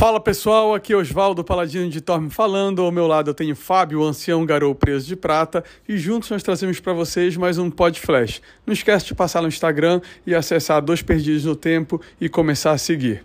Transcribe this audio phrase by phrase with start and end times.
[0.00, 2.80] Fala pessoal, aqui é Oswaldo Paladino de Torme falando.
[2.80, 6.42] Ao meu lado eu tenho Fábio, o ancião garou preso de prata, e juntos nós
[6.42, 8.40] trazemos para vocês mais um Pod Flash.
[8.66, 12.78] Não esquece de passar no Instagram e acessar Dois Perdidos no Tempo e começar a
[12.78, 13.22] seguir.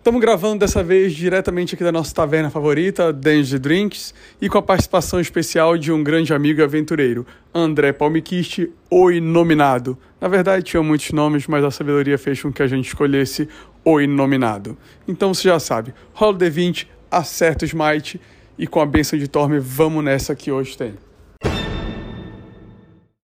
[0.00, 4.62] Estamos gravando dessa vez diretamente aqui da nossa taverna favorita, Danger Drinks, e com a
[4.62, 9.98] participação especial de um grande amigo e aventureiro, André Palmiquiste, o Inominado.
[10.18, 13.46] Na verdade, tinha muitos nomes, mas a sabedoria fez com que a gente escolhesse
[13.84, 14.76] o Inominado.
[15.06, 18.20] Então você já sabe, rola o D20, acerta o Smite,
[18.58, 20.94] e com a benção de Torme, vamos nessa que hoje tem.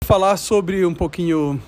[0.03, 1.59] Falar sobre um pouquinho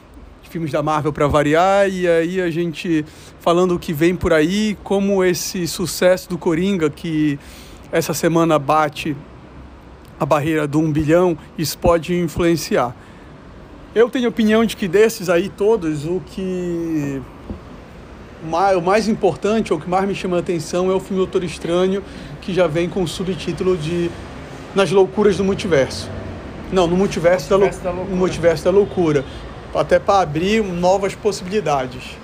[0.54, 3.04] filmes da Marvel para variar, e aí a gente
[3.40, 7.40] falando o que vem por aí, como esse sucesso do Coringa, que
[7.92, 9.18] essa semana bate
[10.20, 12.96] a barreira do um bilhão, isso pode influenciar.
[13.96, 17.20] Eu tenho opinião de que desses aí todos, o que
[18.44, 21.44] o mais importante, ou o que mais me chama a atenção é o filme Doutor
[21.44, 22.04] Estranho,
[22.42, 24.12] que já vem com o subtítulo de
[24.76, 26.10] Nas Loucuras do Multiverso.
[26.72, 29.24] Não, no Multiverso, da, lou da Multiverso da Loucura
[29.74, 32.18] até para abrir novas possibilidades.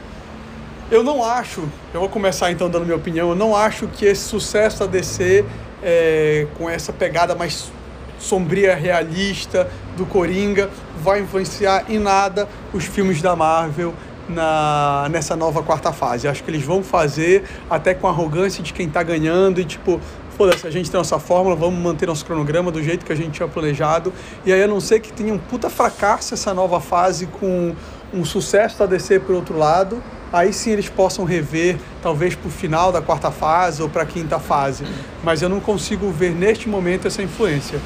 [0.92, 1.62] Eu não acho,
[1.94, 5.46] eu vou começar então dando minha opinião, eu não acho que esse sucesso da DC,
[5.84, 7.72] é, com essa pegada mais
[8.18, 10.70] sombria, realista do Coringa,
[11.02, 13.94] vai influenciar em nada os filmes da Marvel
[14.30, 16.28] na, nessa nova quarta fase.
[16.28, 20.00] Acho que eles vão fazer até com arrogância de quem está ganhando e tipo,
[20.38, 23.32] foda-se, a gente tem nossa fórmula, vamos manter nosso cronograma do jeito que a gente
[23.32, 24.14] tinha planejado.
[24.46, 27.76] E aí, a não ser que tenha um puta fracasso essa nova fase com
[28.14, 32.52] um sucesso da DC por outro lado, aí sim eles possam rever, talvez para o
[32.52, 34.86] final da quarta fase ou para a quinta fase.
[35.24, 37.78] Mas eu não consigo ver neste momento essa influência.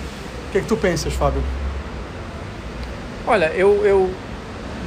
[0.47, 1.41] O que, é que tu pensas, Fábio?
[3.25, 4.11] Olha, eu, eu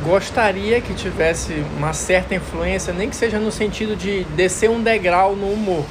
[0.05, 5.35] gostaria que tivesse uma certa influência, nem que seja no sentido de descer um degrau
[5.35, 5.85] no humor.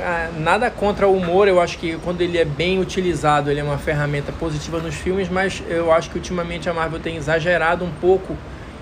[0.00, 3.64] Ah, nada contra o humor, eu acho que quando ele é bem utilizado, ele é
[3.64, 7.90] uma ferramenta positiva nos filmes, mas eu acho que ultimamente a Marvel tem exagerado um
[7.90, 8.36] pouco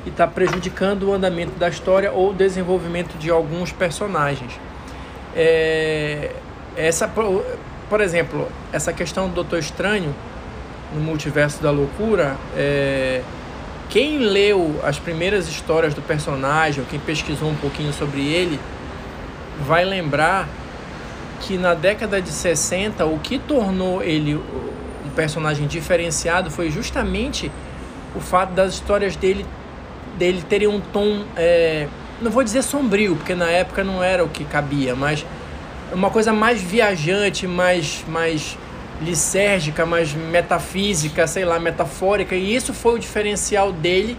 [0.05, 4.53] e está prejudicando o andamento da história ou o desenvolvimento de alguns personagens.
[5.35, 6.33] É,
[6.77, 10.15] essa, por exemplo, essa questão do Doutor Estranho
[10.95, 13.23] no multiverso da loucura, é,
[13.89, 18.61] quem leu as primeiras histórias do personagem, ou quem pesquisou um pouquinho sobre ele,
[19.67, 20.49] vai lembrar
[21.41, 27.51] que na década de 60 o que tornou ele um personagem diferenciado foi justamente
[28.15, 29.47] o fato das histórias dele
[30.17, 31.87] dele terem um tom é,
[32.21, 35.25] não vou dizer sombrio porque na época não era o que cabia mas
[35.93, 38.59] uma coisa mais viajante mais mais
[39.01, 44.17] lisérgica mais metafísica sei lá metafórica e isso foi o diferencial dele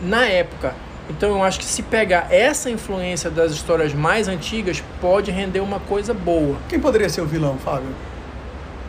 [0.00, 0.74] na época
[1.08, 5.78] então eu acho que se pegar essa influência das histórias mais antigas, pode render uma
[5.78, 6.56] coisa boa.
[6.68, 7.90] Quem poderia ser o vilão, Fábio?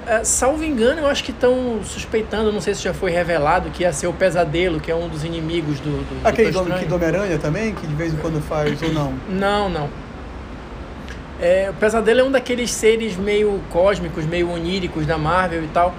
[0.08, 3.82] É, salvo engano, eu acho que estão suspeitando, não sei se já foi revelado, que
[3.82, 5.90] ia ser o Pesadelo, que é um dos inimigos do.
[5.90, 9.14] do Aquele do, que do Homem-Aranha também, que de vez em quando faz ou não?
[9.28, 9.90] Não, não.
[11.42, 15.94] É, o Pesadelo é um daqueles seres meio cósmicos, meio oníricos da Marvel e tal.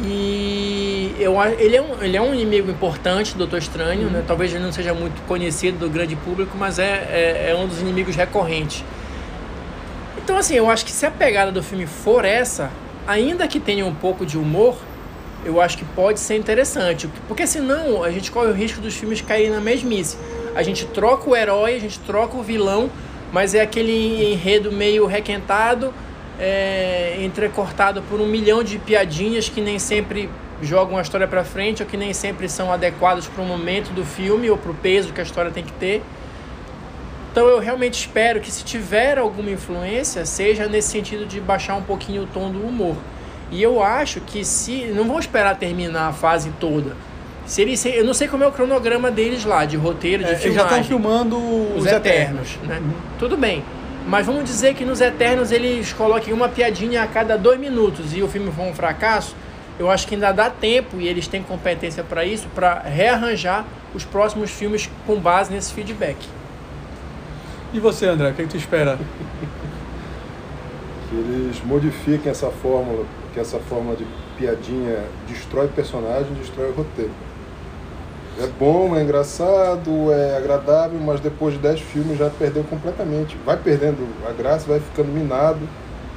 [0.00, 4.12] E eu, ele, é um, ele é um inimigo importante do Doutor Estranho, uhum.
[4.12, 4.24] né?
[4.26, 7.80] talvez ele não seja muito conhecido do grande público, mas é, é, é, um dos
[7.80, 8.84] inimigos recorrentes.
[10.18, 12.70] Então, assim, eu acho que se a pegada do filme for essa,
[13.06, 14.76] ainda que tenha um pouco de humor,
[15.44, 17.08] eu acho que pode ser interessante.
[17.28, 20.16] Porque senão a gente corre o risco dos filmes caírem na mesmice.
[20.56, 22.90] A gente troca o herói, a gente troca o vilão,
[23.34, 25.92] mas é aquele enredo meio requentado
[26.38, 30.30] é, entrecortado por um milhão de piadinhas que nem sempre
[30.62, 34.04] jogam a história para frente ou que nem sempre são adequadas para o momento do
[34.04, 36.00] filme ou para o peso que a história tem que ter.
[37.32, 41.82] Então eu realmente espero que se tiver alguma influência, seja nesse sentido de baixar um
[41.82, 42.94] pouquinho o tom do humor.
[43.50, 44.84] E eu acho que se.
[44.94, 46.96] Não vão esperar terminar a fase toda.
[47.46, 50.36] Se eles, eu não sei como é o cronograma deles lá, de roteiro, de é,
[50.36, 50.46] filmagem.
[50.46, 52.54] Eles já estão filmando os, os Eternos.
[52.54, 52.78] eternos né?
[52.78, 52.92] Uhum.
[53.18, 53.62] Tudo bem.
[54.06, 58.22] Mas vamos dizer que nos Eternos eles coloquem uma piadinha a cada dois minutos e
[58.22, 59.34] o filme for um fracasso.
[59.78, 63.64] Eu acho que ainda dá tempo e eles têm competência para isso, para rearranjar
[63.94, 66.16] os próximos filmes com base nesse feedback.
[67.72, 68.98] E você, André, o que, é que tu espera?
[71.10, 76.74] que eles modifiquem essa fórmula, que essa fórmula de piadinha destrói o personagem, destrói o
[76.74, 77.10] roteiro.
[78.40, 83.36] É bom, é engraçado, é agradável, mas depois de 10 filmes já perdeu completamente.
[83.46, 85.60] Vai perdendo a graça, vai ficando minado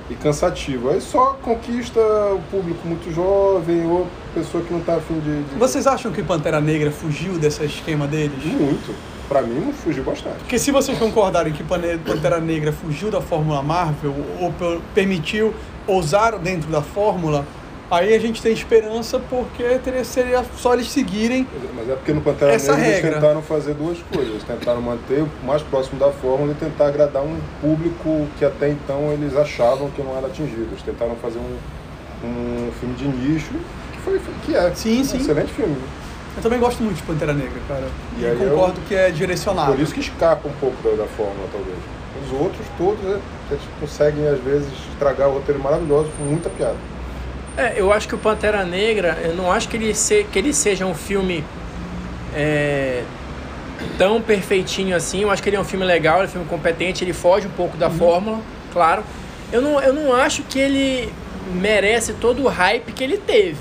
[0.10, 0.90] e cansativo.
[0.90, 5.56] Aí só conquista o público muito jovem ou pessoa que não está afim de, de,
[5.60, 8.44] Vocês acham que Pantera Negra fugiu desse esquema deles?
[8.44, 8.96] Muito.
[9.30, 10.38] Pra mim, fugiu bastante.
[10.38, 15.54] Porque se vocês concordarem que Pantera Negra fugiu da Fórmula Marvel, ou per- permitiu
[15.86, 17.46] ousar dentro da Fórmula,
[17.90, 21.48] aí a gente tem esperança porque teria, seria só eles seguirem.
[21.76, 24.30] Mas é porque no Pantera Essa Negra eles tentaram fazer duas coisas.
[24.32, 28.70] Eles tentaram manter o mais próximo da fórmula e tentar agradar um público que até
[28.70, 30.68] então eles achavam que não era atingido.
[30.72, 31.58] Eles tentaram fazer um,
[32.28, 33.52] um filme de nicho,
[33.94, 35.18] que, foi, que é Sim, um sim.
[35.18, 35.76] excelente filme.
[36.36, 37.88] Eu também gosto muito de Pantera Negra, cara.
[38.18, 39.72] E E, aí eu- concordo que é direcionado.
[39.74, 41.78] Por isso que escapa um pouco da, da fórmula, talvez.
[42.26, 43.20] Os outros todos, né,
[43.50, 46.76] eles conseguem às vezes estragar o roteiro maravilhoso com muita piada.
[47.58, 50.54] É, eu acho que o Pantera Negra, eu não acho que ele, se, que ele
[50.54, 51.44] seja um filme
[52.36, 53.02] é,
[53.98, 55.22] tão perfeitinho assim.
[55.22, 57.48] Eu acho que ele é um filme legal, ele é um filme competente, ele foge
[57.48, 58.40] um pouco da fórmula,
[58.72, 59.04] claro.
[59.52, 61.12] Eu não, eu não acho que ele
[61.54, 63.58] merece todo o hype que ele teve.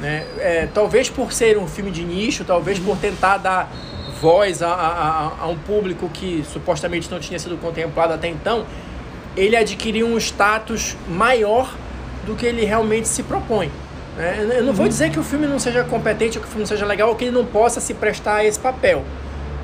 [0.00, 0.24] Né?
[0.38, 3.70] É, talvez por ser um filme de nicho, talvez por tentar dar
[4.20, 8.64] voz a, a- a um público que supostamente não tinha sido contemplado até então,
[9.36, 11.74] ele adquiriu um status maior
[12.24, 13.70] do que ele realmente se propõe.
[14.16, 14.46] né?
[14.58, 16.68] Eu- não vou dizer que o filme não seja competente ou que o filme não
[16.68, 19.02] seja legal ou que ele não possa se prestar a esse papel.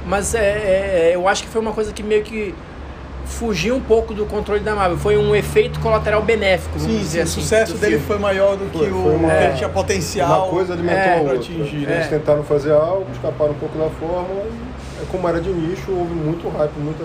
[0.06, 2.52] Mas é, é, eu acho que foi uma coisa que meio que
[3.26, 4.98] fugiu um pouco do controle da Marvel.
[4.98, 7.40] Foi um efeito colateral benéfico, vamos Sim, sim, dizer o assim.
[7.42, 8.06] sucesso do dele filme.
[8.08, 10.42] foi maior do que Foi, o foi uma- que ele tinha potencial.
[10.42, 11.36] Uma coisa alimentou é, a outra.
[11.36, 12.08] atingir, Eles é.
[12.08, 14.46] tentaram fazer algo, escaparam um pouco da fórmula.
[14.46, 17.04] E, é, como era de nicho, houve muito hype, muita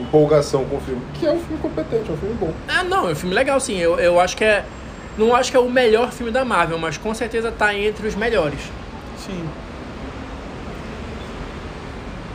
[0.00, 1.02] empolgação com o filme.
[1.14, 2.52] Que é um filme competente, é um filme bom.
[2.68, 3.78] Ah, não, é um filme legal, sim.
[3.78, 4.64] Eu, eu acho que é.
[5.16, 8.14] Não acho que é o melhor filme da Marvel, mas com certeza tá entre os
[8.14, 8.60] melhores.
[9.18, 9.48] Sim.